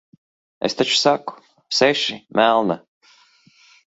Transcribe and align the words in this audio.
Es 0.69 0.75
taču 0.77 0.95
saku- 0.99 1.35
seši, 1.81 2.17
melna. 2.39 2.79